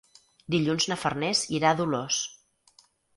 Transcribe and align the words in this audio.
Dilluns 0.53 0.87
na 0.91 0.95
Farners 1.01 1.43
irà 1.57 1.73
a 1.73 1.77
Dolors. 1.83 2.23